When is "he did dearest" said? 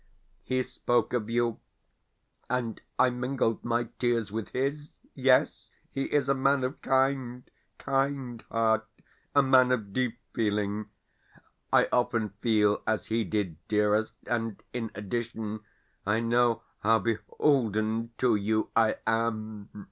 13.09-14.15